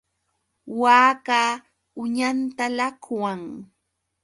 Waakaqa 0.79 1.61
uñanta 2.01 2.65
llaqwan. 2.77 3.41